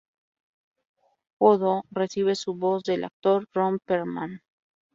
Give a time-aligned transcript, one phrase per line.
[1.39, 4.41] Hoodoo recibe su voz del actor Ron Perlman.